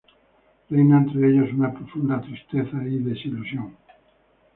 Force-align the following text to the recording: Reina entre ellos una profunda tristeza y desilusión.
Reina 0.71 0.97
entre 0.97 1.29
ellos 1.29 1.53
una 1.53 1.71
profunda 1.71 2.19
tristeza 2.21 2.81
y 2.87 2.97
desilusión. 3.03 3.77